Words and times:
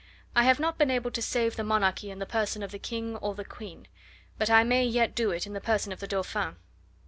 "I 0.35 0.45
have 0.45 0.59
not 0.59 0.79
been 0.79 0.89
able 0.89 1.11
to 1.11 1.21
save 1.21 1.55
the 1.55 1.63
monarchy 1.63 2.09
in 2.09 2.17
the 2.17 2.25
person 2.25 2.63
of 2.63 2.71
the 2.71 2.79
King 2.79 3.17
or 3.17 3.35
the 3.35 3.45
Queen, 3.45 3.85
but 4.39 4.49
I 4.49 4.63
may 4.63 4.83
yet 4.83 5.13
do 5.13 5.29
it 5.29 5.45
in 5.45 5.53
the 5.53 5.61
person 5.61 5.91
of 5.91 5.99
the 5.99 6.07
Dauphin." 6.07 6.55